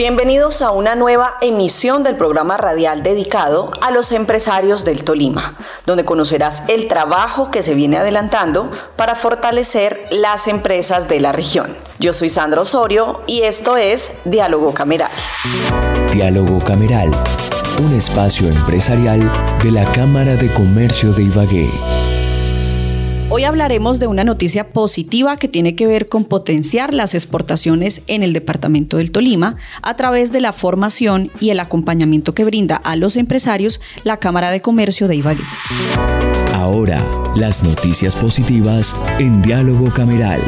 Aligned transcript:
Bienvenidos 0.00 0.62
a 0.62 0.70
una 0.70 0.94
nueva 0.94 1.34
emisión 1.42 2.02
del 2.02 2.16
programa 2.16 2.56
radial 2.56 3.02
dedicado 3.02 3.70
a 3.82 3.90
los 3.90 4.12
empresarios 4.12 4.86
del 4.86 5.04
Tolima, 5.04 5.52
donde 5.84 6.06
conocerás 6.06 6.62
el 6.68 6.88
trabajo 6.88 7.50
que 7.50 7.62
se 7.62 7.74
viene 7.74 7.98
adelantando 7.98 8.70
para 8.96 9.14
fortalecer 9.14 10.06
las 10.10 10.46
empresas 10.46 11.06
de 11.06 11.20
la 11.20 11.32
región. 11.32 11.76
Yo 11.98 12.14
soy 12.14 12.30
Sandra 12.30 12.62
Osorio 12.62 13.20
y 13.26 13.42
esto 13.42 13.76
es 13.76 14.14
Diálogo 14.24 14.72
Cameral. 14.72 15.10
Diálogo 16.14 16.60
Cameral, 16.60 17.10
un 17.82 17.94
espacio 17.94 18.48
empresarial 18.48 19.30
de 19.62 19.70
la 19.70 19.84
Cámara 19.92 20.34
de 20.34 20.50
Comercio 20.54 21.12
de 21.12 21.24
Ibagué. 21.24 21.99
Hoy 23.40 23.44
hablaremos 23.44 23.98
de 23.98 24.06
una 24.06 24.22
noticia 24.22 24.68
positiva 24.68 25.38
que 25.38 25.48
tiene 25.48 25.74
que 25.74 25.86
ver 25.86 26.04
con 26.04 26.26
potenciar 26.26 26.92
las 26.92 27.14
exportaciones 27.14 28.02
en 28.06 28.22
el 28.22 28.34
departamento 28.34 28.98
del 28.98 29.12
Tolima 29.12 29.56
a 29.80 29.96
través 29.96 30.30
de 30.30 30.42
la 30.42 30.52
formación 30.52 31.30
y 31.40 31.48
el 31.48 31.58
acompañamiento 31.58 32.34
que 32.34 32.44
brinda 32.44 32.76
a 32.76 32.96
los 32.96 33.16
empresarios 33.16 33.80
la 34.04 34.18
Cámara 34.18 34.50
de 34.50 34.60
Comercio 34.60 35.08
de 35.08 35.16
Ibagué. 35.16 35.44
Ahora, 36.52 37.02
las 37.34 37.62
noticias 37.62 38.14
positivas 38.14 38.94
en 39.18 39.40
Diálogo 39.40 39.90
Cameral 39.90 40.42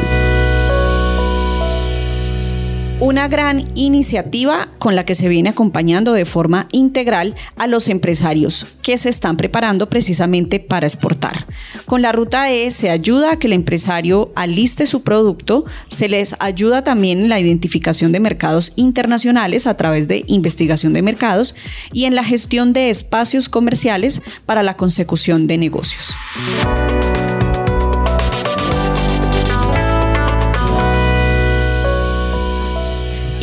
una 3.03 3.27
gran 3.27 3.69
iniciativa 3.75 4.69
con 4.79 4.95
la 4.95 5.03
que 5.03 5.13
se 5.13 5.27
viene 5.27 5.49
acompañando 5.49 6.13
de 6.13 6.23
forma 6.23 6.69
integral 6.71 7.35
a 7.57 7.67
los 7.67 7.89
empresarios 7.89 8.65
que 8.81 8.97
se 8.97 9.09
están 9.09 9.35
preparando 9.35 9.89
precisamente 9.89 10.61
para 10.61 10.87
exportar. 10.87 11.45
Con 11.85 12.01
la 12.01 12.13
ruta 12.13 12.49
E 12.49 12.71
se 12.71 12.89
ayuda 12.89 13.33
a 13.33 13.39
que 13.39 13.47
el 13.47 13.53
empresario 13.53 14.31
aliste 14.35 14.85
su 14.85 15.03
producto, 15.03 15.65
se 15.89 16.07
les 16.07 16.37
ayuda 16.39 16.85
también 16.85 17.19
en 17.19 17.27
la 17.27 17.41
identificación 17.41 18.13
de 18.13 18.21
mercados 18.21 18.71
internacionales 18.77 19.67
a 19.67 19.75
través 19.75 20.07
de 20.07 20.23
investigación 20.27 20.93
de 20.93 21.01
mercados 21.01 21.55
y 21.91 22.05
en 22.05 22.15
la 22.15 22.23
gestión 22.23 22.71
de 22.71 22.89
espacios 22.89 23.49
comerciales 23.49 24.21
para 24.45 24.63
la 24.63 24.77
consecución 24.77 25.45
de 25.45 25.57
negocios. 25.57 26.15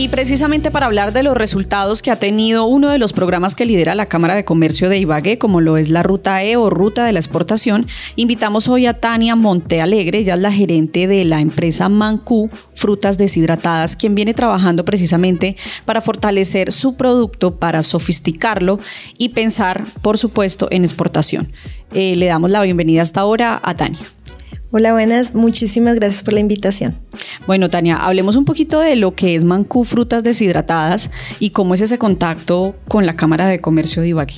Y 0.00 0.08
precisamente 0.08 0.70
para 0.70 0.86
hablar 0.86 1.12
de 1.12 1.22
los 1.22 1.36
resultados 1.36 2.00
que 2.00 2.10
ha 2.10 2.16
tenido 2.16 2.64
uno 2.64 2.88
de 2.88 2.98
los 2.98 3.12
programas 3.12 3.54
que 3.54 3.66
lidera 3.66 3.94
la 3.94 4.06
Cámara 4.06 4.34
de 4.34 4.46
Comercio 4.46 4.88
de 4.88 4.96
Ibagué, 4.96 5.36
como 5.36 5.60
lo 5.60 5.76
es 5.76 5.90
la 5.90 6.02
Ruta 6.02 6.42
E 6.42 6.56
o 6.56 6.70
Ruta 6.70 7.04
de 7.04 7.12
la 7.12 7.18
Exportación, 7.18 7.86
invitamos 8.16 8.66
hoy 8.68 8.86
a 8.86 8.94
Tania 8.94 9.36
Montealegre, 9.36 10.20
ella 10.20 10.32
es 10.32 10.40
la 10.40 10.52
gerente 10.52 11.06
de 11.06 11.26
la 11.26 11.42
empresa 11.42 11.90
Mancú 11.90 12.48
Frutas 12.74 13.18
Deshidratadas, 13.18 13.94
quien 13.94 14.14
viene 14.14 14.32
trabajando 14.32 14.86
precisamente 14.86 15.58
para 15.84 16.00
fortalecer 16.00 16.72
su 16.72 16.96
producto, 16.96 17.56
para 17.56 17.82
sofisticarlo 17.82 18.80
y 19.18 19.28
pensar, 19.28 19.84
por 20.00 20.16
supuesto, 20.16 20.68
en 20.70 20.84
exportación. 20.84 21.52
Eh, 21.92 22.16
le 22.16 22.24
damos 22.24 22.50
la 22.50 22.62
bienvenida 22.62 23.02
hasta 23.02 23.20
ahora 23.20 23.60
a 23.62 23.76
Tania. 23.76 24.00
Hola, 24.72 24.92
buenas. 24.92 25.34
Muchísimas 25.34 25.96
gracias 25.96 26.22
por 26.22 26.32
la 26.32 26.38
invitación. 26.38 26.94
Bueno, 27.44 27.68
Tania, 27.70 27.96
hablemos 27.96 28.36
un 28.36 28.44
poquito 28.44 28.78
de 28.78 28.94
lo 28.94 29.16
que 29.16 29.34
es 29.34 29.42
Mancú 29.42 29.82
Frutas 29.82 30.22
Deshidratadas 30.22 31.10
y 31.40 31.50
cómo 31.50 31.74
es 31.74 31.80
ese 31.80 31.98
contacto 31.98 32.76
con 32.86 33.04
la 33.04 33.16
Cámara 33.16 33.48
de 33.48 33.60
Comercio 33.60 34.00
de 34.00 34.08
Ibagué. 34.10 34.34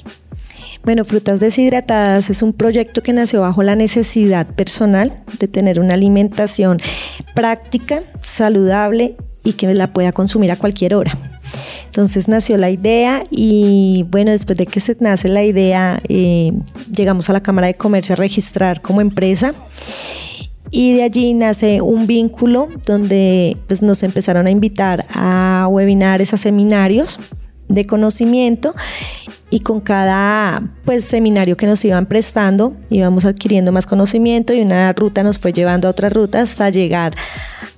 Bueno, 0.84 1.04
Frutas 1.04 1.38
Deshidratadas 1.38 2.30
es 2.30 2.40
un 2.40 2.54
proyecto 2.54 3.02
que 3.02 3.12
nació 3.12 3.42
bajo 3.42 3.62
la 3.62 3.76
necesidad 3.76 4.46
personal 4.46 5.22
de 5.38 5.48
tener 5.48 5.78
una 5.78 5.92
alimentación 5.92 6.80
práctica, 7.34 8.00
saludable 8.22 9.16
y 9.44 9.52
que 9.52 9.70
la 9.74 9.92
pueda 9.92 10.12
consumir 10.12 10.50
a 10.50 10.56
cualquier 10.56 10.94
hora. 10.94 11.12
Entonces 11.84 12.26
nació 12.26 12.56
la 12.56 12.70
idea 12.70 13.22
y 13.30 14.06
bueno, 14.08 14.30
después 14.30 14.56
de 14.56 14.64
que 14.64 14.80
se 14.80 14.96
nace 14.98 15.28
la 15.28 15.44
idea, 15.44 16.00
eh, 16.08 16.52
llegamos 16.90 17.28
a 17.28 17.34
la 17.34 17.42
Cámara 17.42 17.66
de 17.66 17.74
Comercio 17.74 18.14
a 18.14 18.16
registrar 18.16 18.80
como 18.80 19.02
empresa 19.02 19.52
y 20.70 20.94
de 20.94 21.02
allí 21.02 21.34
nace 21.34 21.82
un 21.82 22.06
vínculo 22.06 22.68
donde 22.86 23.56
pues, 23.66 23.82
nos 23.82 24.02
empezaron 24.02 24.46
a 24.46 24.50
invitar 24.50 25.04
a 25.14 25.66
webinares, 25.70 26.32
a 26.32 26.36
seminarios 26.36 27.18
de 27.68 27.86
conocimiento 27.86 28.74
y 29.50 29.60
con 29.60 29.80
cada 29.80 30.62
pues 30.84 31.04
seminario 31.04 31.56
que 31.56 31.66
nos 31.66 31.84
iban 31.84 32.06
prestando 32.06 32.74
íbamos 32.90 33.24
adquiriendo 33.24 33.72
más 33.72 33.86
conocimiento 33.86 34.52
y 34.52 34.60
una 34.60 34.92
ruta 34.92 35.22
nos 35.22 35.38
fue 35.38 35.52
llevando 35.52 35.88
a 35.88 35.90
otras 35.90 36.12
rutas 36.12 36.50
hasta 36.50 36.70
llegar 36.70 37.14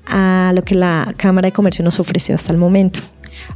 a 0.06 0.52
lo 0.54 0.62
que 0.62 0.74
la 0.74 1.14
Cámara 1.16 1.46
de 1.46 1.52
Comercio 1.52 1.84
nos 1.84 1.98
ofreció 2.00 2.34
hasta 2.34 2.52
el 2.52 2.58
momento. 2.58 3.00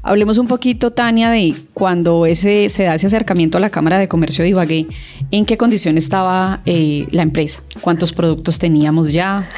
Hablemos 0.02 0.38
un 0.38 0.46
poquito, 0.46 0.92
Tania, 0.92 1.30
de 1.30 1.54
cuando 1.74 2.24
ese, 2.26 2.68
se 2.68 2.84
da 2.84 2.94
ese 2.94 3.06
acercamiento 3.08 3.58
a 3.58 3.60
la 3.60 3.70
Cámara 3.70 3.98
de 3.98 4.08
Comercio 4.08 4.42
de 4.42 4.50
Ibagué, 4.50 4.86
¿en 5.30 5.44
qué 5.44 5.56
condición 5.56 5.98
estaba 5.98 6.60
eh, 6.66 7.06
la 7.10 7.22
empresa? 7.22 7.62
¿Cuántos 7.80 8.12
productos 8.12 8.58
teníamos 8.58 9.12
ya? 9.12 9.48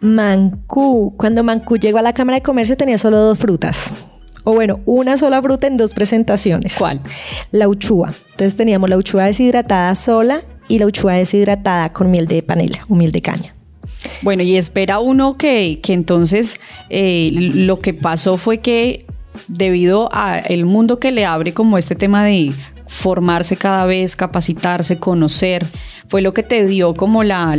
Mancú, 0.00 1.14
cuando 1.16 1.42
Mancú 1.42 1.76
llegó 1.76 1.98
a 1.98 2.02
la 2.02 2.12
Cámara 2.12 2.36
de 2.36 2.42
Comercio 2.42 2.76
tenía 2.76 2.98
solo 2.98 3.18
dos 3.18 3.38
frutas. 3.38 3.92
O 4.44 4.54
bueno, 4.54 4.80
una 4.84 5.16
sola 5.16 5.42
fruta 5.42 5.66
en 5.66 5.76
dos 5.76 5.94
presentaciones. 5.94 6.76
¿Cuál? 6.78 7.00
La 7.50 7.68
uchúa. 7.68 8.14
Entonces 8.30 8.56
teníamos 8.56 8.88
la 8.88 8.96
uchúa 8.96 9.24
deshidratada 9.24 9.94
sola 9.94 10.40
y 10.68 10.78
la 10.78 10.86
uchúa 10.86 11.14
deshidratada 11.14 11.92
con 11.92 12.10
miel 12.10 12.26
de 12.26 12.42
panela 12.42 12.84
o 12.88 12.94
miel 12.94 13.12
de 13.12 13.20
caña. 13.20 13.54
Bueno, 14.22 14.42
y 14.42 14.56
espera 14.56 15.00
uno 15.00 15.36
que, 15.36 15.80
que 15.82 15.92
entonces 15.92 16.60
eh, 16.88 17.30
lo 17.32 17.80
que 17.80 17.94
pasó 17.94 18.36
fue 18.36 18.58
que 18.58 19.06
debido 19.46 20.08
al 20.12 20.64
mundo 20.64 20.98
que 20.98 21.12
le 21.12 21.24
abre 21.24 21.52
como 21.52 21.78
este 21.78 21.94
tema 21.94 22.24
de 22.24 22.52
formarse 22.86 23.56
cada 23.56 23.86
vez, 23.86 24.16
capacitarse, 24.16 24.98
conocer, 24.98 25.66
fue 26.08 26.22
lo 26.22 26.34
que 26.34 26.42
te 26.42 26.66
dio 26.66 26.94
como 26.94 27.22
la 27.22 27.56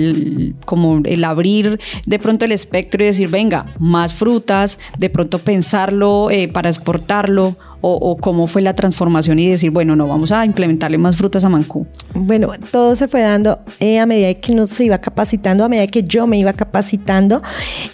como 0.65 1.01
el 1.05 1.23
abrir 1.23 1.79
de 2.05 2.19
pronto 2.19 2.45
el 2.45 2.51
espectro 2.51 3.03
y 3.03 3.07
decir, 3.07 3.29
venga, 3.29 3.67
más 3.79 4.13
frutas, 4.13 4.79
de 4.97 5.09
pronto 5.09 5.39
pensarlo 5.39 6.29
eh, 6.31 6.47
para 6.47 6.69
exportarlo 6.69 7.55
o, 7.81 8.17
cómo 8.17 8.47
fue 8.47 8.61
la 8.61 8.73
transformación 8.73 9.39
y 9.39 9.49
decir, 9.49 9.71
bueno, 9.71 9.95
no, 9.95 10.07
vamos 10.07 10.31
a 10.31 10.45
implementarle 10.45 10.97
más 10.97 11.15
frutas 11.15 11.43
a 11.43 11.49
Mancú? 11.49 11.88
Bueno, 12.13 12.51
todo 12.71 12.95
se 12.95 13.07
fue 13.07 13.21
dando 13.21 13.59
eh, 13.79 13.99
a 13.99 14.05
medida 14.05 14.33
que 14.33 14.53
nos 14.53 14.79
iba 14.81 14.97
capacitando, 14.97 15.63
a 15.63 15.69
medida 15.69 15.88
que 15.88 16.03
yo 16.03 16.27
me 16.27 16.38
iba 16.38 16.51
capacitando. 16.51 17.41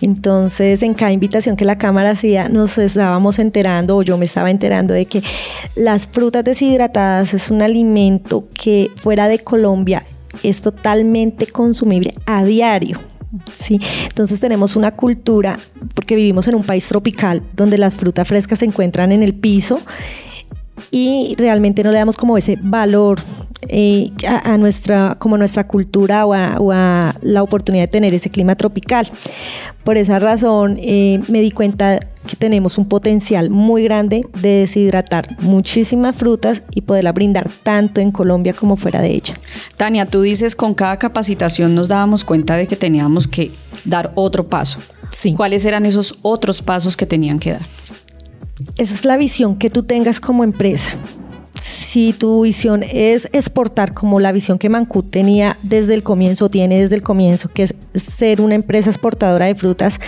Entonces, 0.02 0.82
en 0.82 0.96
cada 0.96 1.12
invitación 1.12 1.56
que 1.56 1.66
la 1.66 1.78
Cámara 1.78 2.12
hacía, 2.12 2.50
nos 2.50 2.78
estábamos 2.80 3.38
enterando, 3.38 3.98
o 3.98 4.02
yo 4.02 4.18
me 4.18 4.26
estaba 4.26 4.50
enterando 4.50 4.94
de 4.94 5.06
que 5.06 5.22
las 5.76 6.08
frutas 6.08 6.44
deshidratadas 6.44 7.36
es 7.36 7.52
un 7.52 7.62
alimento 7.62 8.48
que 8.54 8.90
fuera 8.96 9.28
de 9.28 9.40
Colombia 9.40 10.04
es 10.44 10.62
totalmente 10.62 11.48
consumible 11.48 12.14
a 12.26 12.44
diario. 12.44 13.00
Sí, 13.54 13.80
entonces 14.08 14.40
tenemos 14.40 14.76
una 14.76 14.92
cultura, 14.92 15.58
porque 15.94 16.16
vivimos 16.16 16.48
en 16.48 16.56
un 16.56 16.64
país 16.64 16.88
tropical 16.88 17.44
donde 17.54 17.78
las 17.78 17.94
frutas 17.94 18.28
frescas 18.28 18.60
se 18.60 18.66
encuentran 18.66 19.12
en 19.12 19.24
el 19.24 19.34
piso 19.34 19.80
y 20.92 21.36
realmente 21.38 21.84
no 21.84 21.92
le 21.92 21.98
damos 21.98 22.18
como 22.18 22.38
ese 22.38 22.58
valor 22.62 23.20
eh, 23.70 24.12
a, 24.28 24.58
nuestra, 24.58 25.16
como 25.20 25.38
nuestra 25.38 25.68
cultura 25.68 26.26
o 26.26 26.72
a, 26.72 27.16
la 27.22 27.44
oportunidad 27.44 27.84
de 27.84 27.88
tener 27.88 28.14
ese 28.14 28.30
clima 28.30 28.56
tropical. 28.56 29.08
Por 29.84 29.98
esa 29.98 30.20
razón 30.20 30.78
eh, 30.82 31.22
me 31.28 31.42
di 31.42 31.52
cuenta 31.52 32.00
que 32.26 32.36
tenemos 32.36 32.78
un 32.78 32.88
potencial 32.88 33.50
muy 33.50 33.84
grande 33.84 34.22
de 34.42 34.60
deshidratar 34.60 35.38
muchísimas 35.42 36.16
frutas 36.16 36.64
y 36.72 36.82
poderla 36.82 37.12
brindar 37.12 37.50
tanto 37.64 38.02
en 38.02 38.12
Colombia 38.12 38.54
como 38.54 38.76
fuera 38.76 39.02
de 39.02 39.12
ella. 39.12 39.36
Tania, 39.78 40.06
tú 40.06 40.22
dices 40.22 40.56
con 40.56 40.74
cada 40.74 40.98
capacitación 40.98 41.76
nos 41.76 41.88
dábamos 41.88 42.24
cuenta 42.24 42.56
de 42.58 42.68
que 42.68 42.76
teníamos 42.76 43.28
que 43.28 43.52
dar 43.84 44.12
otro 44.16 44.48
paso. 44.48 44.80
Sí. 45.12 45.34
¿Cuáles 45.34 45.66
eran 45.66 45.86
esos 45.86 46.18
otros 46.24 46.62
pasos 46.62 46.98
que 46.98 47.06
tenían 47.06 47.40
que 47.40 47.52
dar? 47.52 47.62
Esa 48.78 48.94
es 48.94 49.06
la 49.06 49.18
visión 49.18 49.58
que 49.58 49.70
tú 49.70 49.84
tengas 49.84 50.20
como 50.20 50.44
empresa 50.44 50.98
si 51.60 52.14
tu 52.14 52.42
visión 52.42 52.84
es 52.84 53.30
exportar 53.32 53.94
como 53.94 54.20
la 54.20 54.32
visión 54.32 54.60
que 54.60 54.70
Mancú 54.70 55.04
tenía 55.04 55.58
desde 55.64 55.94
el 55.94 56.04
comienzo, 56.04 56.50
tiene 56.50 56.82
desde 56.82 56.96
el 56.96 57.04
comienzo, 57.04 57.50
que 57.52 57.64
es 57.64 57.76
ser 57.96 58.42
una 58.42 58.56
empresa 58.56 58.90
exportadora 58.90 59.46
de 59.46 59.56
frutas, 59.56 60.00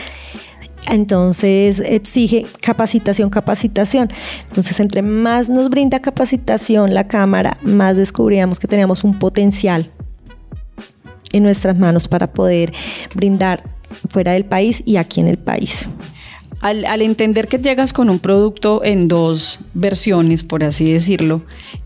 entonces 0.90 1.80
exige 1.80 2.46
capacitación, 2.62 3.30
capacitación. 3.30 4.10
Entonces, 4.48 4.80
entre 4.80 5.02
más 5.02 5.50
nos 5.50 5.70
brinda 5.70 6.00
capacitación 6.00 6.94
la 6.94 7.08
Cámara, 7.08 7.58
más 7.62 7.96
descubríamos 7.96 8.60
que 8.60 8.68
teníamos 8.68 9.04
un 9.04 9.20
potencial 9.20 9.90
en 11.34 11.44
nuestras 11.44 11.78
manos 11.78 12.08
para 12.08 12.28
poder 12.28 12.72
brindar 13.14 13.64
fuera 14.10 14.34
del 14.34 14.46
país 14.46 14.82
y 14.86 14.98
aquí 14.98 15.20
en 15.20 15.28
el 15.28 15.38
país. 15.38 15.90
Al, 16.62 17.01
entender 17.01 17.48
que 17.48 17.59
llegas 17.59 17.94
con 17.94 18.09
un 18.09 18.19
producto 18.19 18.83
en 18.83 19.07
dos 19.07 19.59
versiones, 19.74 20.44
por 20.44 20.63
así 20.63 20.92
decirlo, 20.92 21.44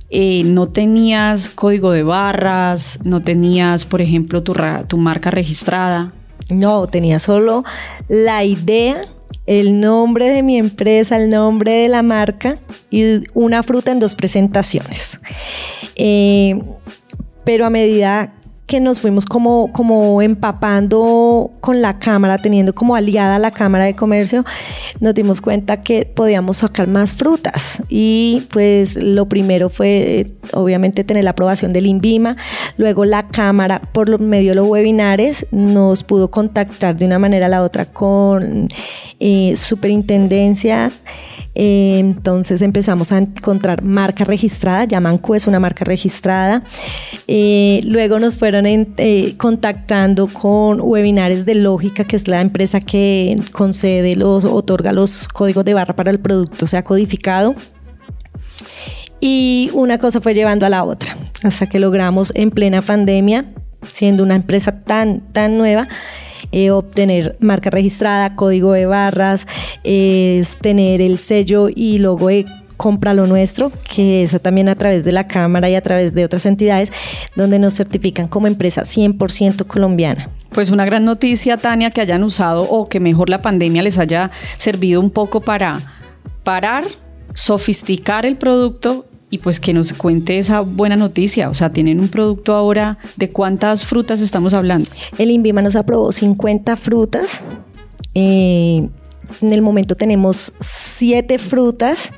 eh, 0.09 0.43
no 0.45 0.69
tenías 0.69 1.49
código 1.49 1.91
de 1.91 2.03
barras, 2.03 2.99
no 3.03 3.21
tenías, 3.21 3.85
por 3.85 4.01
ejemplo, 4.01 4.43
tu, 4.43 4.97
marca 4.97 5.31
registrada. 5.31 6.13
No, 6.49 6.87
tenía 6.87 7.19
solo 7.19 7.63
la 8.09 8.43
idea, 8.43 9.01
el 9.45 9.79
nombre 9.79 10.29
de 10.29 10.43
mi 10.43 10.57
empresa, 10.57 11.17
el 11.17 11.29
nombre 11.29 11.71
de 11.73 11.87
la 11.87 12.01
marca 12.01 12.59
y 12.89 13.23
una 13.33 13.63
fruta 13.63 13.91
en 13.91 13.99
dos 13.99 14.15
presentaciones. 14.15 15.19
Eh, 15.95 16.61
pero 17.45 17.65
a 17.65 17.69
medida 17.69 18.33
que 18.71 18.79
nos 18.79 19.01
fuimos 19.01 19.25
como, 19.25 19.69
como 19.73 20.21
empapando 20.21 21.51
con 21.59 21.81
la 21.81 21.99
Cámara, 21.99 22.37
teniendo 22.37 22.73
como 22.73 22.95
aliada 22.95 23.37
la 23.37 23.51
Cámara 23.51 23.83
de 23.83 23.97
Comercio, 23.97 24.45
nos 25.01 25.13
dimos 25.13 25.41
cuenta 25.41 25.81
que 25.81 26.05
podíamos 26.05 26.59
sacar 26.59 26.87
más 26.87 27.11
frutas. 27.11 27.83
Y 27.89 28.43
pues 28.53 28.95
lo 28.95 29.27
primero 29.27 29.69
fue 29.69 30.21
eh, 30.21 30.33
obviamente 30.53 31.03
tener 31.03 31.25
la 31.25 31.31
aprobación 31.31 31.73
del 31.73 31.85
INVIMA, 31.85 32.37
luego 32.77 33.03
la 33.03 33.27
Cámara 33.27 33.81
por 33.91 34.21
medio 34.21 34.51
de 34.51 34.55
los 34.55 34.67
webinares 34.69 35.45
nos 35.51 36.03
pudo 36.03 36.31
contactar 36.31 36.95
de 36.95 37.05
una 37.05 37.19
manera 37.19 37.47
a 37.47 37.49
la 37.49 37.63
otra 37.63 37.83
con 37.83 38.69
eh, 39.19 39.53
Superintendencia 39.57 40.91
entonces 41.53 42.61
empezamos 42.61 43.11
a 43.11 43.17
encontrar 43.17 43.81
marca 43.83 44.23
registrada, 44.23 44.85
Yamancu 44.85 45.35
es 45.35 45.47
una 45.47 45.59
marca 45.59 45.83
registrada. 45.83 46.63
Eh, 47.27 47.81
luego 47.85 48.19
nos 48.19 48.35
fueron 48.35 48.65
eh, 48.65 49.33
contactando 49.37 50.27
con 50.27 50.79
webinares 50.81 51.45
de 51.45 51.55
Lógica, 51.55 52.03
que 52.05 52.15
es 52.15 52.27
la 52.27 52.41
empresa 52.41 52.79
que 52.79 53.35
concede 53.51 54.15
los, 54.15 54.45
otorga 54.45 54.93
los 54.93 55.27
códigos 55.27 55.65
de 55.65 55.73
barra 55.73 55.95
para 55.95 56.11
el 56.11 56.19
producto 56.19 56.67
sea 56.67 56.83
codificado. 56.83 57.55
Y 59.19 59.69
una 59.73 59.99
cosa 59.99 60.21
fue 60.21 60.33
llevando 60.33 60.65
a 60.65 60.69
la 60.69 60.83
otra, 60.83 61.15
hasta 61.43 61.67
que 61.67 61.79
logramos 61.79 62.31
en 62.35 62.49
plena 62.49 62.81
pandemia, 62.81 63.45
siendo 63.83 64.23
una 64.23 64.35
empresa 64.35 64.81
tan, 64.81 65.21
tan 65.31 65.57
nueva, 65.57 65.87
eh, 66.51 66.71
obtener 66.71 67.35
marca 67.39 67.69
registrada, 67.69 68.35
código 68.35 68.73
de 68.73 68.85
barras, 68.85 69.47
es 69.83 70.57
tener 70.57 71.01
el 71.01 71.17
sello 71.17 71.69
y 71.73 71.97
logo 71.97 72.27
de 72.27 72.45
compra 72.81 73.13
lo 73.13 73.27
nuestro, 73.27 73.71
que 73.93 74.23
es 74.23 74.41
también 74.41 74.67
a 74.67 74.75
través 74.75 75.03
de 75.05 75.11
la 75.11 75.27
Cámara 75.27 75.69
y 75.69 75.75
a 75.75 75.81
través 75.81 76.15
de 76.15 76.25
otras 76.25 76.47
entidades, 76.47 76.91
donde 77.35 77.59
nos 77.59 77.75
certifican 77.75 78.27
como 78.27 78.47
empresa 78.47 78.81
100% 78.81 79.67
colombiana. 79.67 80.29
Pues 80.51 80.71
una 80.71 80.83
gran 80.83 81.05
noticia, 81.05 81.57
Tania, 81.57 81.91
que 81.91 82.01
hayan 82.01 82.23
usado 82.23 82.63
o 82.63 82.89
que 82.89 82.99
mejor 82.99 83.29
la 83.29 83.43
pandemia 83.43 83.83
les 83.83 83.99
haya 83.99 84.31
servido 84.57 84.99
un 84.99 85.11
poco 85.11 85.41
para 85.41 85.79
parar, 86.43 86.83
sofisticar 87.35 88.25
el 88.25 88.35
producto 88.35 89.05
y 89.31 89.39
pues 89.39 89.59
que 89.59 89.73
nos 89.73 89.93
cuente 89.93 90.37
esa 90.37 90.59
buena 90.59 90.97
noticia. 90.97 91.49
O 91.49 91.53
sea, 91.55 91.71
tienen 91.71 91.99
un 91.99 92.09
producto 92.09 92.53
ahora, 92.53 92.99
¿de 93.15 93.29
cuántas 93.29 93.85
frutas 93.85 94.19
estamos 94.19 94.53
hablando? 94.53 94.87
El 95.17 95.31
INVIMA 95.31 95.61
nos 95.61 95.75
aprobó 95.75 96.11
50 96.11 96.75
frutas. 96.75 97.41
Eh, 98.13 98.87
en 99.41 99.51
el 99.51 99.61
momento 99.61 99.95
tenemos 99.95 100.53
7 100.59 101.39
frutas 101.39 102.11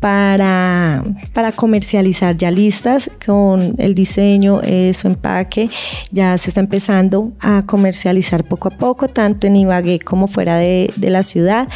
para, 0.00 1.02
para 1.32 1.52
comercializar 1.52 2.36
ya 2.36 2.50
listas 2.50 3.10
con 3.24 3.74
el 3.78 3.94
diseño, 3.94 4.60
eh, 4.62 4.92
su 4.94 5.08
empaque. 5.08 5.68
Ya 6.10 6.36
se 6.38 6.50
está 6.50 6.60
empezando 6.60 7.32
a 7.40 7.64
comercializar 7.66 8.44
poco 8.44 8.68
a 8.68 8.70
poco, 8.70 9.08
tanto 9.08 9.46
en 9.46 9.56
Ibagué 9.56 9.98
como 9.98 10.28
fuera 10.28 10.56
de, 10.56 10.92
la 10.98 11.22
ciudad. 11.22 11.68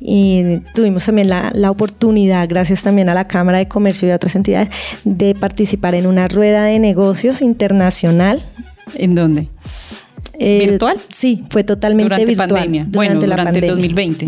Y 0.00 0.58
tuvimos 0.74 1.04
también 1.04 1.28
la, 1.28 1.50
la, 1.54 1.70
oportunidad, 1.70 2.48
gracias 2.48 2.82
también 2.82 3.08
a 3.08 3.14
la 3.14 3.26
Cámara 3.26 3.58
de 3.58 3.68
Comercio 3.68 4.08
y 4.08 4.12
a 4.12 4.16
otras 4.16 4.36
entidades, 4.36 4.70
de 5.04 5.34
participar 5.34 5.94
en 5.94 6.06
una 6.06 6.28
rueda 6.28 6.64
de 6.64 6.78
negocios 6.78 7.42
internacional. 7.42 8.42
¿En 8.94 9.14
dónde? 9.14 9.48
¿Virtual? 10.38 10.98
Sí, 11.10 11.44
fue 11.50 11.64
totalmente 11.64 12.04
durante 12.04 12.26
virtual. 12.26 12.48
Pandemia. 12.48 12.84
Durante 12.84 12.98
bueno, 12.98 13.14
durante 13.20 13.36
la 13.36 13.44
pandemia. 13.44 13.70
el 13.70 13.76
2020. 13.76 14.26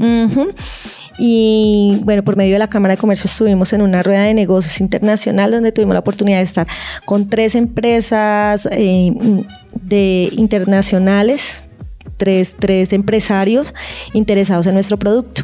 Y 1.18 2.00
bueno, 2.04 2.22
por 2.22 2.36
medio 2.36 2.52
de 2.52 2.60
la 2.60 2.68
Cámara 2.68 2.94
de 2.94 3.00
Comercio 3.00 3.28
estuvimos 3.28 3.72
en 3.72 3.82
una 3.82 4.02
rueda 4.02 4.22
de 4.22 4.34
negocios 4.34 4.80
internacional 4.80 5.50
donde 5.50 5.72
tuvimos 5.72 5.94
la 5.94 6.00
oportunidad 6.00 6.38
de 6.38 6.44
estar 6.44 6.66
con 7.04 7.28
tres 7.28 7.56
empresas 7.56 8.68
eh, 8.70 9.12
de 9.82 10.28
internacionales, 10.32 11.58
tres, 12.16 12.54
tres 12.56 12.92
empresarios 12.92 13.74
interesados 14.12 14.68
en 14.68 14.74
nuestro 14.74 14.96
producto. 14.96 15.42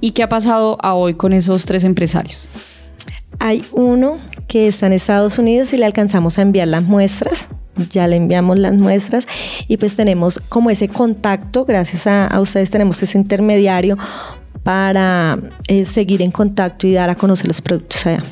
¿Y 0.00 0.10
qué 0.10 0.24
ha 0.24 0.28
pasado 0.28 0.76
a 0.80 0.94
hoy 0.94 1.14
con 1.14 1.32
esos 1.32 1.66
tres 1.66 1.84
empresarios? 1.84 2.48
Hay 3.38 3.64
uno 3.72 4.18
que 4.48 4.66
está 4.66 4.86
en 4.86 4.94
Estados 4.94 5.38
Unidos 5.38 5.72
y 5.72 5.76
le 5.76 5.86
alcanzamos 5.86 6.38
a 6.38 6.42
enviar 6.42 6.66
las 6.66 6.82
muestras 6.82 7.48
ya 7.88 8.06
le 8.06 8.16
enviamos 8.16 8.58
las 8.58 8.74
muestras 8.74 9.26
y 9.68 9.76
pues 9.76 9.96
tenemos 9.96 10.38
como 10.48 10.70
ese 10.70 10.88
contacto, 10.88 11.64
gracias 11.64 12.06
a, 12.06 12.38
ustedes 12.40 12.70
tenemos 12.70 13.02
ese 13.02 13.18
intermediario 13.18 13.96
para 14.62 15.38
eh, 15.68 15.84
seguir 15.84 16.22
en 16.22 16.30
contacto 16.30 16.86
y 16.86 16.92
dar 16.92 17.10
a 17.10 17.14
conocer 17.14 17.48
los 17.48 17.60
productos 17.60 18.06
allá. 18.06 18.22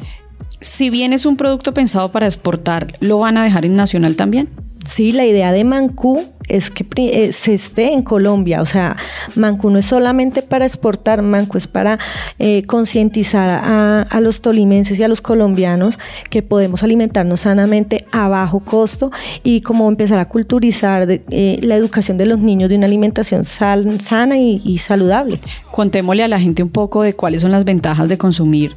Si 0.61 0.91
bien 0.91 1.13
es 1.13 1.25
un 1.25 1.37
producto 1.37 1.73
pensado 1.73 2.11
para 2.11 2.27
exportar, 2.27 2.89
¿lo 3.01 3.19
van 3.19 3.37
a 3.37 3.45
dejar 3.45 3.65
en 3.65 3.77
nacional 3.77 4.17
también? 4.17 4.49
Sí, 4.85 5.13
la 5.13 5.25
idea 5.25 5.53
de 5.53 5.65
Mancú 5.65 6.25
es 6.49 6.71
que 6.71 6.87
eh, 6.97 7.33
se 7.33 7.55
esté 7.55 7.93
en 7.93 8.03
Colombia. 8.03 8.63
O 8.63 8.67
sea, 8.67 8.97
Mancú 9.35 9.71
no 9.71 9.79
es 9.79 9.87
solamente 9.87 10.43
para 10.43 10.65
exportar, 10.65 11.23
Mancú 11.23 11.59
es 11.59 11.67
para 11.67 11.99
eh, 12.39 12.63
concientizar 12.67 13.49
a, 13.49 14.21
los 14.21 14.43
tolimenses 14.43 14.99
y 14.99 15.05
a 15.05 15.09
los 15.09 15.21
colombianos 15.21 15.99
que 16.29 16.43
podemos 16.43 16.83
alimentarnos 16.83 17.43
sanamente 17.43 18.05
a 18.11 18.27
bajo 18.27 18.61
costo 18.61 19.13
y 19.45 19.61
como 19.61 19.89
empezar 19.89 20.19
a 20.19 20.29
culturizar 20.29 21.09
eh, 21.09 21.61
la 21.63 21.77
educación 21.77 22.19
de 22.19 22.27
los 22.27 22.41
niños 22.41 22.69
de 22.69 22.77
una 22.77 22.87
alimentación 22.87 23.45
sana 23.45 24.37
y, 24.37 24.79
saludable. 24.79 25.39
Contémosle 25.71 26.25
a 26.25 26.29
la 26.29 26.41
gente 26.41 26.63
un 26.63 26.71
poco 26.71 27.03
de 27.03 27.15
cuáles 27.15 27.43
son 27.43 27.53
las 27.53 27.65
ventajas 27.65 28.09
de 28.09 28.19
consumir 28.19 28.75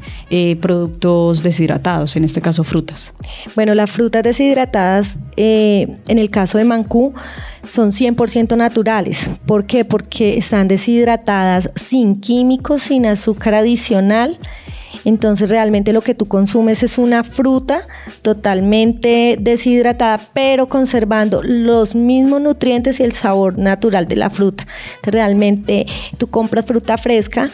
productos 0.59 1.41
deshidratados, 1.41 2.15
en 2.15 2.23
este 2.23 2.41
caso 2.41 2.63
frutas. 2.63 3.13
Bueno, 3.55 3.73
las 3.73 3.89
frutas 3.89 4.23
deshidratadas, 4.23 5.17
en 5.35 6.19
el 6.19 6.29
caso 6.29 6.57
de 6.57 6.65
Mancú, 6.65 7.13
son 7.63 7.91
100% 7.91 8.57
naturales. 8.57 9.29
¿Por 9.45 9.65
qué? 9.65 9.85
Porque 9.85 10.37
están 10.37 10.67
deshidratadas 10.67 11.71
sin 11.75 12.19
químicos, 12.19 12.83
sin 12.83 13.05
azúcar 13.05 13.55
adicional. 13.55 14.39
Entonces 15.05 15.49
realmente 15.49 15.93
lo 15.93 16.01
que 16.01 16.13
tú 16.13 16.27
consumes 16.27 16.83
es 16.83 16.97
una 16.97 17.23
fruta 17.23 17.87
totalmente 18.21 19.37
deshidratada, 19.39 20.19
pero 20.33 20.67
conservando 20.67 21.41
los 21.43 21.95
mismos 21.95 22.41
nutrientes 22.41 22.99
y 22.99 23.03
el 23.03 23.11
sabor 23.11 23.57
natural 23.57 24.07
de 24.07 24.17
la 24.17 24.29
fruta. 24.29 24.65
Entonces, 24.95 25.13
realmente 25.13 25.85
tú 26.17 26.27
compras 26.27 26.65
fruta 26.65 26.97
fresca 26.97 27.49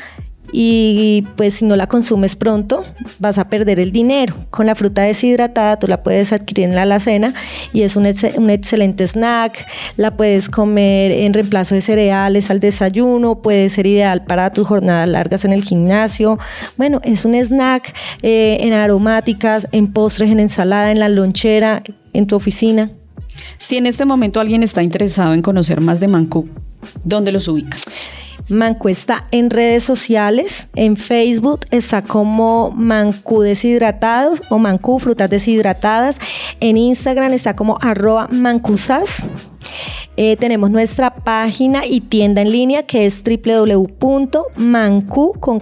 y 0.51 1.25
pues 1.35 1.55
si 1.55 1.65
no 1.65 1.75
la 1.75 1.87
consumes 1.87 2.35
pronto 2.35 2.85
vas 3.19 3.37
a 3.37 3.49
perder 3.49 3.79
el 3.79 3.91
dinero. 3.91 4.33
Con 4.49 4.65
la 4.65 4.75
fruta 4.75 5.03
deshidratada 5.03 5.77
tú 5.79 5.87
la 5.87 6.03
puedes 6.03 6.33
adquirir 6.33 6.65
en 6.65 6.75
la 6.75 6.83
alacena 6.83 7.33
y 7.73 7.81
es 7.81 7.95
un, 7.95 8.07
un, 8.37 8.49
excelente 8.49 9.05
snack, 9.05 9.65
la 9.97 10.15
puedes 10.15 10.49
comer 10.49 11.11
en 11.11 11.33
reemplazo 11.33 11.75
de 11.75 11.81
cereales 11.81 12.49
al 12.49 12.59
desayuno, 12.59 13.41
puede 13.41 13.69
ser 13.69 13.87
ideal 13.87 14.23
para 14.23 14.51
tus 14.53 14.67
jornadas 14.67 15.09
largas 15.09 15.45
en 15.45 15.53
el 15.53 15.63
gimnasio. 15.63 16.37
Bueno, 16.77 16.99
es 17.03 17.25
un 17.25 17.35
snack 17.35 17.93
eh, 18.21 18.57
en 18.61 18.73
aromáticas, 18.73 19.67
en 19.71 19.91
postres, 19.91 20.29
en 20.31 20.39
ensalada, 20.39 20.91
en 20.91 20.99
la 20.99 21.09
lonchera, 21.09 21.83
en 22.13 22.27
tu 22.27 22.35
oficina. 22.35 22.91
Si 23.57 23.77
en 23.77 23.85
este 23.85 24.05
momento 24.05 24.39
alguien 24.39 24.63
está 24.63 24.81
interesado 24.81 25.33
en 25.33 25.41
conocer 25.41 25.81
más 25.81 25.99
de 25.99 26.07
Mancú, 26.07 26.47
¿dónde 27.03 27.31
los 27.31 27.47
ubica? 27.47 27.77
Mancu 28.49 28.87
está 28.89 29.25
en 29.31 29.49
redes 29.49 29.83
sociales, 29.83 30.67
en 30.75 30.95
Facebook 30.95 31.61
está 31.71 32.01
como 32.01 32.71
Mancu 32.71 33.41
Deshidratados 33.41 34.41
o 34.49 34.57
Mancu 34.57 34.99
Frutas 34.99 35.29
Deshidratadas, 35.29 36.19
en 36.61 36.77
Instagram 36.77 37.33
está 37.33 37.55
como 37.55 37.77
arroba 37.81 38.27
mancusas. 38.31 39.23
Eh, 40.15 40.37
tenemos 40.37 40.71
nuestra 40.71 41.13
página 41.13 41.85
y 41.85 42.01
tienda 42.01 42.41
en 42.41 42.51
línea 42.51 42.83
que 42.83 43.05
es 43.05 43.21
www.mancu 43.23 43.89
con 45.39 45.59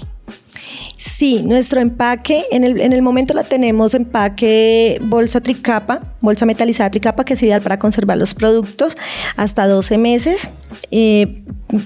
Sí, 1.21 1.43
nuestro 1.45 1.81
empaque, 1.81 2.45
en 2.49 2.63
el, 2.63 2.81
en 2.81 2.93
el 2.93 3.03
momento 3.03 3.35
la 3.35 3.43
tenemos 3.43 3.93
empaque 3.93 4.97
bolsa 5.03 5.39
tricapa, 5.39 6.01
bolsa 6.19 6.47
metalizada 6.47 6.89
tricapa, 6.89 7.23
que 7.25 7.35
es 7.35 7.43
ideal 7.43 7.61
para 7.61 7.77
conservar 7.77 8.17
los 8.17 8.33
productos 8.33 8.97
hasta 9.37 9.67
12 9.67 9.99
meses. 9.99 10.49
Eh, 10.89 11.43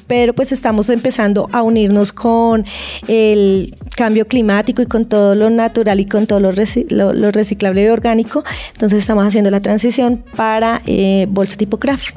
pero 0.07 0.33
pues 0.33 0.53
estamos 0.53 0.89
empezando 0.89 1.49
a 1.51 1.63
unirnos 1.63 2.13
con 2.13 2.63
el 3.09 3.75
cambio 3.97 4.25
climático 4.25 4.81
y 4.81 4.85
con 4.85 5.03
todo 5.03 5.35
lo 5.35 5.49
natural 5.49 5.99
y 5.99 6.05
con 6.05 6.27
todo 6.27 6.39
lo, 6.39 6.53
reciclable 6.53 7.83
y 7.83 7.87
orgánico. 7.87 8.41
Entonces 8.71 8.99
estamos 8.99 9.27
haciendo 9.27 9.51
la 9.51 9.59
transición 9.59 10.23
para 10.37 10.81
eh, 10.85 11.27
bolsa 11.29 11.57
tipo 11.57 11.77
craft. 11.77 12.15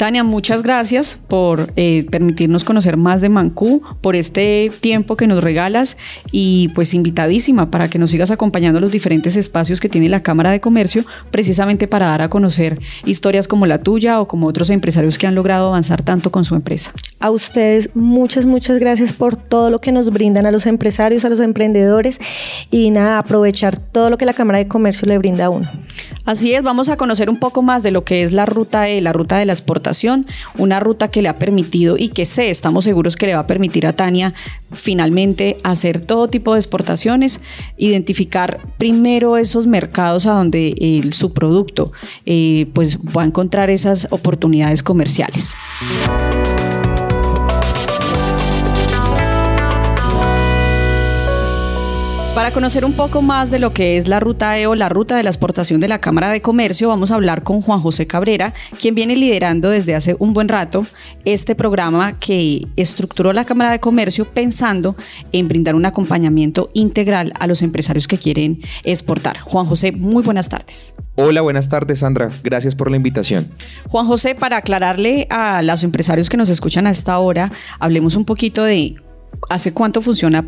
Tania, 0.00 0.24
muchas 0.24 0.62
gracias 0.62 1.18
por 1.28 1.74
eh, 1.76 2.06
permitirnos 2.10 2.64
conocer 2.64 2.96
más 2.96 3.20
de 3.20 3.28
Mancú, 3.28 3.82
por 4.00 4.16
este 4.16 4.70
tiempo 4.80 5.14
que 5.14 5.26
nos 5.26 5.44
regalas 5.44 5.98
y 6.32 6.68
pues 6.68 6.94
invitadísima 6.94 7.70
para 7.70 7.88
que 7.90 7.98
nos 7.98 8.10
sigas 8.10 8.30
acompañando 8.30 8.80
los 8.80 8.92
diferentes 8.92 9.36
espacios 9.36 9.78
que 9.78 9.90
tiene 9.90 10.08
la 10.08 10.22
Cámara 10.22 10.52
de 10.52 10.60
Comercio, 10.62 11.04
precisamente 11.30 11.86
para 11.86 12.06
dar 12.06 12.22
a 12.22 12.30
conocer 12.30 12.80
historias 13.04 13.46
como 13.46 13.66
la 13.66 13.82
tuya 13.82 14.22
o 14.22 14.26
como 14.26 14.46
otros 14.46 14.70
empresarios 14.70 15.18
que 15.18 15.26
han 15.26 15.34
logrado 15.34 15.66
avanzar 15.66 16.02
tanto 16.02 16.32
con 16.32 16.46
su 16.46 16.54
empresa. 16.54 16.92
A 17.18 17.30
ustedes 17.30 17.90
muchas, 17.94 18.46
muchas 18.46 18.78
gracias 18.78 19.12
por 19.12 19.36
todo 19.36 19.68
lo 19.68 19.80
que 19.80 19.92
nos 19.92 20.08
brindan 20.08 20.46
a 20.46 20.50
los 20.50 20.64
empresarios, 20.64 21.26
a 21.26 21.28
los 21.28 21.40
emprendedores 21.40 22.18
y 22.70 22.90
nada, 22.90 23.18
aprovechar 23.18 23.76
todo 23.76 24.08
lo 24.08 24.16
que 24.16 24.24
la 24.24 24.32
Cámara 24.32 24.60
de 24.60 24.66
Comercio 24.66 25.06
le 25.06 25.18
brinda 25.18 25.44
a 25.44 25.50
uno. 25.50 25.70
Así 26.24 26.54
es, 26.54 26.62
vamos 26.62 26.88
a 26.88 26.96
conocer 26.96 27.28
un 27.28 27.38
poco 27.38 27.60
más 27.60 27.82
de 27.82 27.90
lo 27.90 28.02
que 28.02 28.22
es 28.22 28.32
la 28.32 28.46
ruta 28.46 28.88
E, 28.88 29.02
la 29.02 29.12
ruta 29.12 29.36
de 29.36 29.44
la 29.44 29.52
una 30.58 30.80
ruta 30.80 31.08
que 31.08 31.22
le 31.22 31.28
ha 31.28 31.38
permitido 31.38 31.96
y 31.98 32.08
que 32.08 32.26
sé, 32.26 32.50
estamos 32.50 32.84
seguros 32.84 33.16
que 33.16 33.26
le 33.26 33.34
va 33.34 33.40
a 33.40 33.46
permitir 33.46 33.86
a 33.86 33.92
Tania 33.92 34.34
finalmente 34.72 35.58
hacer 35.62 36.00
todo 36.00 36.28
tipo 36.28 36.54
de 36.54 36.60
exportaciones, 36.60 37.40
identificar 37.76 38.60
primero 38.78 39.36
esos 39.36 39.66
mercados 39.66 40.26
a 40.26 40.32
donde 40.32 41.00
su 41.12 41.32
producto 41.32 41.92
eh, 42.26 42.66
pues 42.72 42.98
va 42.98 43.22
a 43.22 43.26
encontrar 43.26 43.70
esas 43.70 44.08
oportunidades 44.10 44.82
comerciales. 44.82 45.54
Para 52.40 52.52
conocer 52.52 52.86
un 52.86 52.94
poco 52.94 53.20
más 53.20 53.50
de 53.50 53.58
lo 53.58 53.74
que 53.74 53.98
es 53.98 54.08
la 54.08 54.18
ruta 54.18 54.58
E 54.58 54.66
o 54.66 54.74
la 54.74 54.88
ruta 54.88 55.14
de 55.14 55.22
la 55.22 55.28
exportación 55.28 55.78
de 55.78 55.88
la 55.88 55.98
Cámara 55.98 56.30
de 56.30 56.40
Comercio, 56.40 56.88
vamos 56.88 57.10
a 57.10 57.16
hablar 57.16 57.42
con 57.42 57.60
Juan 57.60 57.80
José 57.80 58.06
Cabrera, 58.06 58.54
quien 58.80 58.94
viene 58.94 59.14
liderando 59.14 59.68
desde 59.68 59.94
hace 59.94 60.16
un 60.18 60.32
buen 60.32 60.48
rato 60.48 60.86
este 61.26 61.54
programa 61.54 62.18
que 62.18 62.66
estructuró 62.76 63.34
la 63.34 63.44
Cámara 63.44 63.70
de 63.70 63.78
Comercio 63.78 64.24
pensando 64.24 64.96
en 65.32 65.48
brindar 65.48 65.74
un 65.74 65.84
acompañamiento 65.84 66.70
integral 66.72 67.34
a 67.38 67.46
los 67.46 67.60
empresarios 67.60 68.08
que 68.08 68.16
quieren 68.16 68.62
exportar. 68.84 69.40
Juan 69.40 69.66
José, 69.66 69.92
muy 69.92 70.22
buenas 70.22 70.48
tardes. 70.48 70.94
Hola, 71.16 71.42
buenas 71.42 71.68
tardes 71.68 71.98
Sandra, 71.98 72.30
gracias 72.42 72.74
por 72.74 72.90
la 72.90 72.96
invitación. 72.96 73.50
Juan 73.90 74.06
José, 74.06 74.34
para 74.34 74.56
aclararle 74.56 75.26
a 75.28 75.60
los 75.60 75.84
empresarios 75.84 76.30
que 76.30 76.38
nos 76.38 76.48
escuchan 76.48 76.86
a 76.86 76.90
esta 76.90 77.18
hora, 77.18 77.52
hablemos 77.78 78.14
un 78.14 78.24
poquito 78.24 78.64
de 78.64 78.96
¿Hace 79.48 79.72
cuánto 79.72 80.00
funciona 80.00 80.44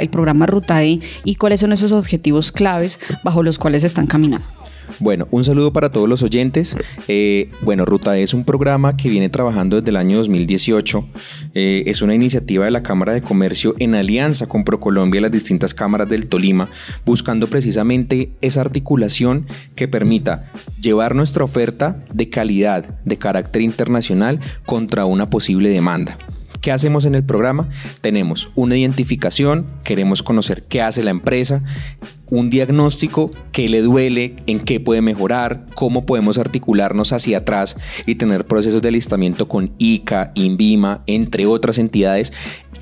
el 0.00 0.10
programa 0.10 0.46
Ruta 0.46 0.84
E 0.84 1.00
y 1.24 1.34
cuáles 1.36 1.60
son 1.60 1.72
esos 1.72 1.92
objetivos 1.92 2.52
claves 2.52 3.00
bajo 3.22 3.42
los 3.42 3.58
cuales 3.58 3.84
están 3.84 4.06
caminando? 4.06 4.46
Bueno, 5.00 5.26
un 5.30 5.44
saludo 5.44 5.72
para 5.72 5.90
todos 5.90 6.08
los 6.08 6.22
oyentes. 6.22 6.76
Eh, 7.08 7.48
bueno, 7.62 7.84
Ruta 7.84 8.18
es 8.18 8.34
un 8.34 8.44
programa 8.44 8.96
que 8.96 9.08
viene 9.08 9.28
trabajando 9.28 9.76
desde 9.76 9.90
el 9.90 9.96
año 9.96 10.18
2018. 10.18 11.08
Eh, 11.54 11.84
es 11.86 12.02
una 12.02 12.14
iniciativa 12.14 12.64
de 12.64 12.70
la 12.70 12.82
Cámara 12.82 13.12
de 13.12 13.22
Comercio 13.22 13.74
en 13.78 13.94
alianza 13.94 14.46
con 14.46 14.64
ProColombia 14.64 15.18
y 15.18 15.22
las 15.22 15.32
distintas 15.32 15.74
cámaras 15.74 16.08
del 16.08 16.26
Tolima, 16.26 16.70
buscando 17.04 17.46
precisamente 17.46 18.30
esa 18.40 18.60
articulación 18.60 19.46
que 19.74 19.88
permita 19.88 20.50
llevar 20.80 21.14
nuestra 21.14 21.44
oferta 21.44 21.96
de 22.12 22.28
calidad, 22.28 23.00
de 23.04 23.16
carácter 23.16 23.62
internacional, 23.62 24.40
contra 24.66 25.06
una 25.06 25.30
posible 25.30 25.70
demanda. 25.70 26.18
¿Qué 26.64 26.72
hacemos 26.72 27.04
en 27.04 27.14
el 27.14 27.22
programa? 27.22 27.68
Tenemos 28.00 28.48
una 28.54 28.74
identificación, 28.74 29.66
queremos 29.84 30.22
conocer 30.22 30.62
qué 30.62 30.80
hace 30.80 31.02
la 31.02 31.10
empresa, 31.10 31.62
un 32.30 32.48
diagnóstico, 32.48 33.32
qué 33.52 33.68
le 33.68 33.82
duele, 33.82 34.36
en 34.46 34.60
qué 34.60 34.80
puede 34.80 35.02
mejorar, 35.02 35.66
cómo 35.74 36.06
podemos 36.06 36.38
articularnos 36.38 37.12
hacia 37.12 37.36
atrás 37.36 37.76
y 38.06 38.14
tener 38.14 38.46
procesos 38.46 38.80
de 38.80 38.88
alistamiento 38.88 39.46
con 39.46 39.74
ICA, 39.76 40.32
INVIMA, 40.34 41.02
entre 41.06 41.44
otras 41.44 41.76
entidades, 41.76 42.32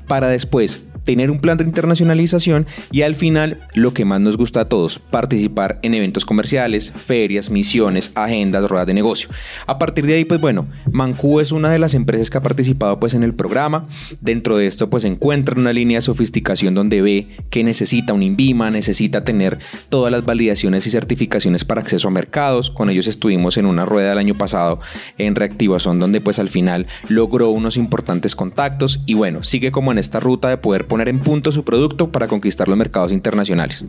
para 0.07 0.29
después 0.29 0.85
tener 1.03 1.31
un 1.31 1.39
plan 1.39 1.57
de 1.57 1.63
internacionalización 1.63 2.65
y 2.91 3.01
al 3.01 3.15
final 3.15 3.59
lo 3.73 3.93
que 3.93 4.05
más 4.05 4.21
nos 4.21 4.37
gusta 4.37 4.61
a 4.61 4.65
todos, 4.65 4.99
participar 4.99 5.79
en 5.81 5.93
eventos 5.93 6.25
comerciales, 6.25 6.91
ferias, 6.95 7.49
misiones, 7.49 8.11
agendas, 8.15 8.69
ruedas 8.69 8.87
de 8.87 8.93
negocio. 8.93 9.29
A 9.67 9.79
partir 9.79 10.05
de 10.05 10.15
ahí, 10.15 10.25
pues 10.25 10.39
bueno, 10.39 10.67
Mancú 10.91 11.39
es 11.39 11.51
una 11.51 11.69
de 11.69 11.79
las 11.79 11.93
empresas 11.93 12.29
que 12.29 12.37
ha 12.37 12.43
participado 12.43 12.99
pues 12.99 13.13
en 13.13 13.23
el 13.23 13.33
programa. 13.33 13.87
Dentro 14.21 14.57
de 14.57 14.67
esto 14.67 14.89
pues 14.89 15.05
encuentra 15.05 15.59
una 15.59 15.73
línea 15.73 15.97
de 15.97 16.01
sofisticación 16.01 16.73
donde 16.73 17.01
ve 17.01 17.37
que 17.49 17.63
necesita 17.63 18.13
un 18.13 18.23
INVIMA, 18.23 18.71
necesita 18.71 19.23
tener 19.23 19.59
todas 19.89 20.11
las 20.11 20.25
validaciones 20.25 20.85
y 20.87 20.89
certificaciones 20.89 21.65
para 21.65 21.81
acceso 21.81 22.07
a 22.07 22.11
mercados. 22.11 22.69
Con 22.69 22.89
ellos 22.89 23.07
estuvimos 23.07 23.57
en 23.57 23.65
una 23.65 23.85
rueda 23.85 24.13
el 24.13 24.17
año 24.17 24.37
pasado 24.37 24.79
en 25.17 25.35
reactivación 25.35 25.99
donde 25.99 26.21
pues 26.21 26.39
al 26.39 26.49
final 26.49 26.87
logró 27.07 27.49
unos 27.49 27.77
importantes 27.77 28.35
contactos 28.35 29.01
y 29.05 29.13
bueno, 29.13 29.43
sigue 29.43 29.71
como 29.71 29.91
en 29.91 29.97
esta 29.97 30.19
ruta 30.19 30.49
de 30.49 30.57
poder 30.57 30.87
poner 30.93 31.09
en 31.09 31.21
punto 31.21 31.51
su 31.51 31.63
producto 31.63 32.11
para 32.11 32.27
conquistar 32.27 32.67
los 32.67 32.77
mercados 32.77 33.11
internacionales. 33.11 33.83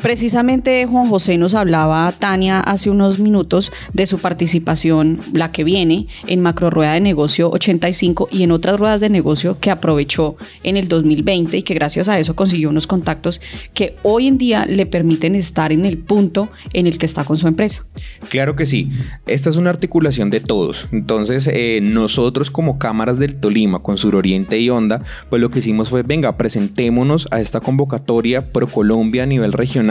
Precisamente 0.00 0.86
Juan 0.86 1.08
José 1.08 1.38
nos 1.38 1.54
hablaba, 1.54 2.10
Tania, 2.12 2.60
hace 2.60 2.90
unos 2.90 3.18
minutos 3.18 3.72
de 3.92 4.06
su 4.06 4.18
participación, 4.18 5.20
la 5.32 5.52
que 5.52 5.64
viene, 5.64 6.06
en 6.26 6.40
Macro 6.40 6.70
Rueda 6.70 6.94
de 6.94 7.00
Negocio 7.00 7.50
85 7.50 8.28
y 8.30 8.42
en 8.42 8.52
otras 8.52 8.78
ruedas 8.78 9.00
de 9.00 9.10
negocio 9.10 9.58
que 9.60 9.70
aprovechó 9.70 10.36
en 10.62 10.76
el 10.76 10.88
2020 10.88 11.58
y 11.58 11.62
que 11.62 11.74
gracias 11.74 12.08
a 12.08 12.18
eso 12.18 12.34
consiguió 12.34 12.70
unos 12.70 12.86
contactos 12.86 13.40
que 13.74 13.96
hoy 14.02 14.28
en 14.28 14.38
día 14.38 14.64
le 14.66 14.86
permiten 14.86 15.34
estar 15.34 15.72
en 15.72 15.84
el 15.84 15.98
punto 15.98 16.48
en 16.72 16.86
el 16.86 16.98
que 16.98 17.06
está 17.06 17.24
con 17.24 17.36
su 17.36 17.48
empresa. 17.48 17.84
Claro 18.28 18.56
que 18.56 18.66
sí. 18.66 18.90
Esta 19.26 19.50
es 19.50 19.56
una 19.56 19.70
articulación 19.70 20.30
de 20.30 20.40
todos. 20.40 20.86
Entonces, 20.92 21.48
eh, 21.52 21.80
nosotros 21.82 22.50
como 22.50 22.78
cámaras 22.78 23.18
del 23.18 23.36
Tolima, 23.36 23.80
con 23.80 23.98
Suroriente 23.98 24.58
y 24.58 24.70
Onda, 24.70 25.02
pues 25.28 25.40
lo 25.40 25.50
que 25.50 25.58
hicimos 25.58 25.88
fue, 25.88 26.02
venga, 26.02 26.36
presentémonos 26.36 27.28
a 27.30 27.40
esta 27.40 27.60
convocatoria 27.60 28.52
Pro 28.52 28.66
Colombia 28.66 29.24
a 29.24 29.26
nivel 29.26 29.52
regional 29.52 29.81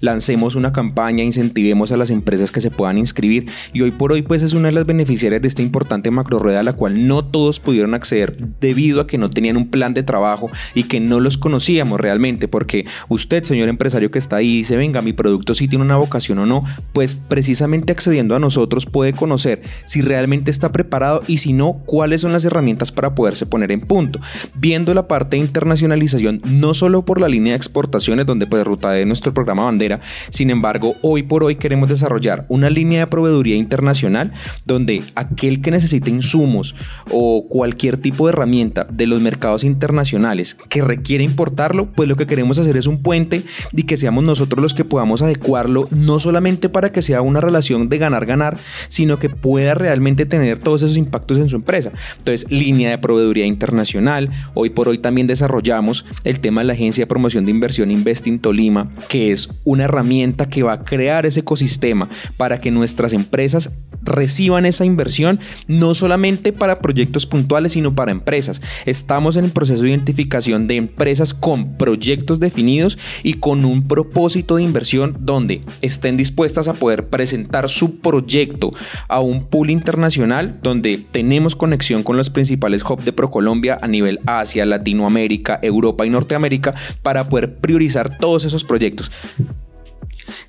lancemos 0.00 0.54
una 0.54 0.72
campaña, 0.72 1.24
incentivemos 1.24 1.92
a 1.92 1.96
las 1.96 2.10
empresas 2.10 2.52
que 2.52 2.60
se 2.60 2.70
puedan 2.70 2.98
inscribir. 2.98 3.48
Y 3.72 3.82
hoy 3.82 3.90
por 3.90 4.12
hoy 4.12 4.22
pues 4.22 4.42
es 4.42 4.52
una 4.52 4.68
de 4.68 4.74
las 4.74 4.86
beneficiarias 4.86 5.42
de 5.42 5.48
esta 5.48 5.62
importante 5.62 6.10
macro 6.10 6.38
rueda 6.38 6.60
a 6.60 6.64
la 6.64 6.72
cual 6.72 7.06
no 7.06 7.24
todos 7.24 7.60
pudieron 7.60 7.94
acceder 7.94 8.36
debido 8.60 9.00
a 9.00 9.06
que 9.06 9.18
no 9.18 9.30
tenían 9.30 9.56
un 9.56 9.68
plan 9.68 9.94
de 9.94 10.02
trabajo 10.02 10.50
y 10.74 10.84
que 10.84 11.00
no 11.00 11.20
los 11.20 11.38
conocíamos 11.38 12.00
realmente 12.00 12.48
porque 12.48 12.86
usted 13.08 13.44
señor 13.44 13.68
empresario 13.68 14.10
que 14.10 14.18
está 14.18 14.36
ahí 14.36 14.58
dice 14.58 14.76
venga 14.76 15.02
mi 15.02 15.12
producto 15.12 15.54
sí 15.54 15.68
tiene 15.68 15.84
una 15.84 15.96
vocación 15.96 16.38
o 16.38 16.46
no 16.46 16.64
pues 16.92 17.14
precisamente 17.14 17.92
accediendo 17.92 18.34
a 18.34 18.38
nosotros 18.38 18.86
puede 18.86 19.12
conocer 19.12 19.62
si 19.84 20.00
realmente 20.00 20.50
está 20.50 20.72
preparado 20.72 21.22
y 21.26 21.38
si 21.38 21.52
no 21.52 21.82
cuáles 21.86 22.20
son 22.20 22.32
las 22.32 22.44
herramientas 22.44 22.92
para 22.92 23.14
poderse 23.14 23.46
poner 23.46 23.72
en 23.72 23.80
punto. 23.80 24.20
Viendo 24.54 24.94
la 24.94 25.08
parte 25.08 25.36
de 25.36 25.42
internacionalización 25.42 26.40
no 26.46 26.74
solo 26.74 27.04
por 27.04 27.20
la 27.20 27.28
línea 27.28 27.52
de 27.52 27.56
exportaciones 27.56 28.26
donde 28.26 28.46
pues 28.46 28.64
ruta 28.64 28.90
de 28.90 29.06
nuestro 29.06 29.31
programa 29.32 29.64
bandera. 29.64 30.00
Sin 30.30 30.50
embargo, 30.50 30.96
hoy 31.02 31.22
por 31.22 31.44
hoy 31.44 31.56
queremos 31.56 31.88
desarrollar 31.88 32.46
una 32.48 32.70
línea 32.70 33.00
de 33.00 33.06
proveeduría 33.06 33.56
internacional 33.56 34.32
donde 34.64 35.02
aquel 35.14 35.62
que 35.62 35.70
necesite 35.70 36.10
insumos 36.10 36.74
o 37.10 37.46
cualquier 37.48 37.96
tipo 37.96 38.26
de 38.26 38.32
herramienta 38.32 38.86
de 38.90 39.06
los 39.06 39.22
mercados 39.22 39.64
internacionales 39.64 40.56
que 40.68 40.82
requiere 40.82 41.24
importarlo, 41.24 41.90
pues 41.92 42.08
lo 42.08 42.16
que 42.16 42.26
queremos 42.26 42.58
hacer 42.58 42.76
es 42.76 42.86
un 42.86 43.02
puente 43.02 43.42
y 43.72 43.84
que 43.84 43.96
seamos 43.96 44.24
nosotros 44.24 44.62
los 44.62 44.74
que 44.74 44.84
podamos 44.84 45.22
adecuarlo 45.22 45.88
no 45.90 46.18
solamente 46.18 46.68
para 46.68 46.92
que 46.92 47.02
sea 47.02 47.22
una 47.22 47.40
relación 47.40 47.88
de 47.88 47.98
ganar-ganar, 47.98 48.58
sino 48.88 49.18
que 49.18 49.30
pueda 49.30 49.74
realmente 49.74 50.26
tener 50.26 50.58
todos 50.58 50.82
esos 50.82 50.96
impactos 50.96 51.38
en 51.38 51.48
su 51.48 51.56
empresa. 51.56 51.92
Entonces, 52.18 52.50
línea 52.50 52.90
de 52.90 52.98
proveeduría 52.98 53.46
internacional, 53.46 54.30
hoy 54.54 54.70
por 54.70 54.88
hoy 54.88 54.98
también 54.98 55.26
desarrollamos 55.26 56.04
el 56.24 56.40
tema 56.40 56.60
de 56.60 56.66
la 56.68 56.72
agencia 56.72 57.02
de 57.02 57.08
promoción 57.08 57.44
de 57.44 57.50
inversión 57.50 57.90
Investing 57.90 58.38
Tolima, 58.38 58.90
que 59.08 59.21
es 59.30 59.48
una 59.64 59.84
herramienta 59.84 60.48
que 60.48 60.62
va 60.62 60.72
a 60.72 60.84
crear 60.84 61.26
ese 61.26 61.40
ecosistema 61.40 62.08
para 62.36 62.60
que 62.60 62.70
nuestras 62.70 63.12
empresas 63.12 63.70
reciban 64.02 64.66
esa 64.66 64.84
inversión, 64.84 65.38
no 65.68 65.94
solamente 65.94 66.52
para 66.52 66.80
proyectos 66.80 67.26
puntuales, 67.26 67.72
sino 67.72 67.94
para 67.94 68.12
empresas. 68.12 68.60
Estamos 68.84 69.36
en 69.36 69.44
el 69.44 69.50
proceso 69.52 69.82
de 69.82 69.90
identificación 69.90 70.66
de 70.66 70.76
empresas 70.76 71.34
con 71.34 71.76
proyectos 71.76 72.40
definidos 72.40 72.98
y 73.22 73.34
con 73.34 73.64
un 73.64 73.86
propósito 73.86 74.56
de 74.56 74.64
inversión 74.64 75.16
donde 75.20 75.62
estén 75.82 76.16
dispuestas 76.16 76.68
a 76.68 76.74
poder 76.74 77.08
presentar 77.08 77.68
su 77.68 78.00
proyecto 78.00 78.72
a 79.08 79.20
un 79.20 79.46
pool 79.46 79.70
internacional 79.70 80.58
donde 80.62 80.98
tenemos 80.98 81.54
conexión 81.54 82.02
con 82.02 82.16
los 82.16 82.30
principales 82.30 82.82
hubs 82.82 83.04
de 83.04 83.12
ProColombia 83.12 83.78
a 83.80 83.86
nivel 83.86 84.20
Asia, 84.26 84.66
Latinoamérica, 84.66 85.60
Europa 85.62 86.04
y 86.06 86.10
Norteamérica 86.10 86.74
para 87.02 87.28
poder 87.28 87.56
priorizar 87.56 88.18
todos 88.18 88.44
esos 88.44 88.64
proyectos. 88.64 89.11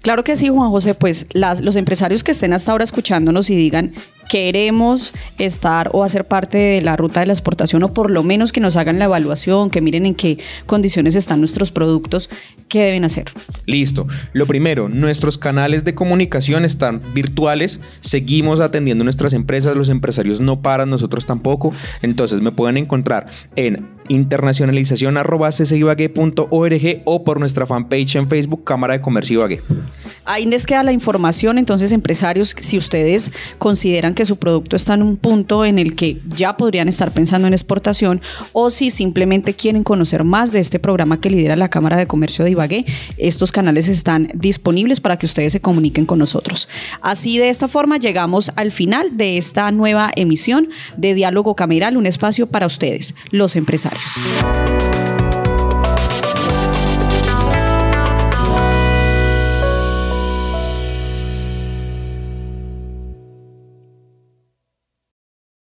Claro 0.01 0.23
que 0.23 0.35
sí, 0.35 0.49
Juan 0.49 0.69
José, 0.69 0.95
pues 0.95 1.27
los 1.33 1.75
empresarios 1.75 2.23
que 2.23 2.31
estén 2.31 2.53
hasta 2.53 2.71
ahora 2.71 2.83
escuchándonos 2.83 3.49
y 3.49 3.55
digan, 3.55 3.93
queremos 4.33 5.13
estar 5.37 5.91
o 5.93 6.03
hacer 6.03 6.25
parte 6.25 6.57
de 6.57 6.81
la 6.81 6.95
ruta 6.95 7.19
de 7.19 7.27
la 7.27 7.33
exportación 7.33 7.83
o 7.83 7.93
por 7.93 8.09
lo 8.09 8.23
menos 8.23 8.51
que 8.51 8.61
nos 8.61 8.75
hagan 8.77 8.97
la 8.97 9.05
evaluación, 9.05 9.69
que 9.69 9.79
miren 9.79 10.07
en 10.07 10.15
qué 10.15 10.39
condiciones 10.65 11.13
están 11.13 11.37
nuestros 11.37 11.69
productos, 11.69 12.31
¿qué 12.67 12.81
deben 12.81 13.05
hacer? 13.05 13.31
Listo. 13.67 14.07
Lo 14.31 14.47
primero, 14.47 14.89
nuestros 14.89 15.37
canales 15.37 15.85
de 15.85 15.93
comunicación 15.93 16.65
están 16.65 16.99
virtuales, 17.13 17.79
seguimos 17.99 18.59
atendiendo 18.59 19.03
nuestras 19.03 19.33
empresas, 19.33 19.75
los 19.75 19.89
empresarios 19.89 20.39
no 20.39 20.63
paran, 20.63 20.89
nosotros 20.89 21.27
tampoco, 21.27 21.71
entonces 22.01 22.41
me 22.41 22.51
pueden 22.51 22.77
encontrar 22.77 23.27
en 23.55 23.87
internacionalización 24.07 25.15
o 27.05 27.23
por 27.23 27.39
nuestra 27.39 27.67
fanpage 27.67 28.15
en 28.15 28.27
Facebook 28.27 28.63
Cámara 28.63 28.93
de 28.93 29.01
Comercio 29.01 29.35
Ibagué. 29.35 29.61
Ahí 30.25 30.45
les 30.45 30.65
queda 30.65 30.83
la 30.83 30.91
información, 30.91 31.57
entonces 31.57 31.91
empresarios, 31.91 32.55
si 32.59 32.77
ustedes 32.77 33.31
consideran 33.57 34.13
que 34.23 34.27
su 34.27 34.37
producto 34.37 34.77
está 34.77 34.93
en 34.93 35.01
un 35.01 35.17
punto 35.17 35.65
en 35.65 35.79
el 35.79 35.95
que 35.95 36.21
ya 36.33 36.55
podrían 36.55 36.87
estar 36.87 37.11
pensando 37.11 37.45
en 37.45 37.53
exportación 37.53 38.21
o 38.53 38.69
si 38.69 38.89
simplemente 38.89 39.53
quieren 39.53 39.83
conocer 39.83 40.23
más 40.23 40.53
de 40.53 40.61
este 40.61 40.79
programa 40.79 41.19
que 41.19 41.29
lidera 41.29 41.57
la 41.57 41.67
Cámara 41.67 41.97
de 41.97 42.07
Comercio 42.07 42.45
de 42.45 42.51
Ibagué, 42.51 42.85
estos 43.17 43.51
canales 43.51 43.89
están 43.89 44.31
disponibles 44.33 45.01
para 45.01 45.17
que 45.17 45.25
ustedes 45.25 45.51
se 45.51 45.59
comuniquen 45.59 46.05
con 46.05 46.19
nosotros. 46.19 46.69
Así 47.01 47.37
de 47.37 47.49
esta 47.49 47.67
forma 47.67 47.97
llegamos 47.97 48.53
al 48.55 48.71
final 48.71 49.17
de 49.17 49.37
esta 49.37 49.69
nueva 49.73 50.09
emisión 50.15 50.69
de 50.95 51.15
Diálogo 51.15 51.55
Cameral, 51.55 51.97
un 51.97 52.05
espacio 52.05 52.47
para 52.47 52.65
ustedes, 52.65 53.15
los 53.29 53.57
empresarios. 53.57 54.03